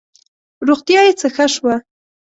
روغتیا 0.67 1.01
یې 1.07 1.13
څه 1.19 1.27
ښه 1.35 1.45
شوه. 1.53 1.75